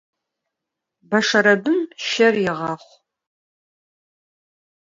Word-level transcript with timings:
Beşşerebım 1.09 1.79
şer 2.07 2.35
yiğaxhu. 2.43 2.93